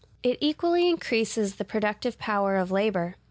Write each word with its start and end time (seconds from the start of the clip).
It 0.23 0.39
equally 0.41 0.89
increases 0.89 1.57
the 1.57 1.63
productive 1.63 2.17
power 2.17 2.55
of 2.57 2.71
labor. 2.71 3.17